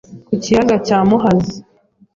ku 0.27 0.33
kiyaga 0.43 0.75
cya 0.85 0.97
Muhazi. 1.09 1.57